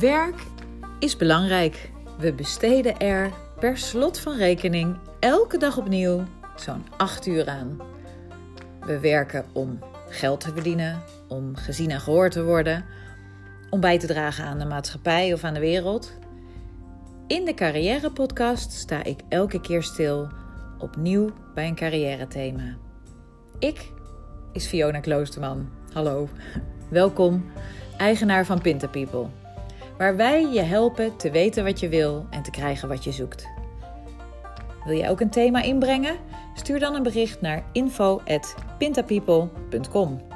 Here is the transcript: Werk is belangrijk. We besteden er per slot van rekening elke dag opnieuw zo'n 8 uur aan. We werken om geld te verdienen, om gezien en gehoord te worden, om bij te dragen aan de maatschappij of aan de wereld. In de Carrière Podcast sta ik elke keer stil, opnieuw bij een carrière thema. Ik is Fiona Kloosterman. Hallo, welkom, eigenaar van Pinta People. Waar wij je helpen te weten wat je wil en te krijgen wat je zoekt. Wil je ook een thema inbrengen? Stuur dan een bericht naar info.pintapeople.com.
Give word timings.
Werk 0.00 0.42
is 0.98 1.16
belangrijk. 1.16 1.90
We 2.18 2.32
besteden 2.32 2.98
er 2.98 3.32
per 3.58 3.76
slot 3.76 4.18
van 4.18 4.36
rekening 4.36 4.96
elke 5.20 5.58
dag 5.58 5.76
opnieuw 5.76 6.24
zo'n 6.56 6.84
8 6.96 7.26
uur 7.26 7.48
aan. 7.48 7.80
We 8.80 8.98
werken 8.98 9.44
om 9.52 9.78
geld 10.08 10.40
te 10.40 10.52
verdienen, 10.52 11.02
om 11.28 11.56
gezien 11.56 11.90
en 11.90 12.00
gehoord 12.00 12.32
te 12.32 12.44
worden, 12.44 12.84
om 13.70 13.80
bij 13.80 13.98
te 13.98 14.06
dragen 14.06 14.44
aan 14.44 14.58
de 14.58 14.64
maatschappij 14.64 15.32
of 15.32 15.44
aan 15.44 15.54
de 15.54 15.60
wereld. 15.60 16.18
In 17.26 17.44
de 17.44 17.54
Carrière 17.54 18.10
Podcast 18.10 18.72
sta 18.72 19.04
ik 19.04 19.20
elke 19.28 19.60
keer 19.60 19.82
stil, 19.82 20.28
opnieuw 20.78 21.30
bij 21.54 21.66
een 21.66 21.74
carrière 21.74 22.26
thema. 22.26 22.76
Ik 23.58 23.92
is 24.52 24.66
Fiona 24.66 25.00
Kloosterman. 25.00 25.68
Hallo, 25.92 26.28
welkom, 26.90 27.44
eigenaar 27.96 28.46
van 28.46 28.60
Pinta 28.60 28.86
People. 28.86 29.28
Waar 29.98 30.16
wij 30.16 30.46
je 30.46 30.60
helpen 30.60 31.16
te 31.16 31.30
weten 31.30 31.64
wat 31.64 31.80
je 31.80 31.88
wil 31.88 32.26
en 32.30 32.42
te 32.42 32.50
krijgen 32.50 32.88
wat 32.88 33.04
je 33.04 33.12
zoekt. 33.12 33.48
Wil 34.84 34.96
je 34.96 35.08
ook 35.08 35.20
een 35.20 35.30
thema 35.30 35.62
inbrengen? 35.62 36.16
Stuur 36.54 36.78
dan 36.78 36.94
een 36.94 37.02
bericht 37.02 37.40
naar 37.40 37.64
info.pintapeople.com. 37.72 40.27